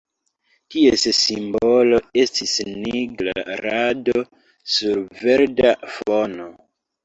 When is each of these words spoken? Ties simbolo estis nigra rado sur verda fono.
Ties 0.75 1.03
simbolo 1.17 1.99
estis 2.23 2.55
nigra 2.87 3.45
rado 3.67 4.27
sur 4.79 5.07
verda 5.23 5.79
fono. 6.01 6.53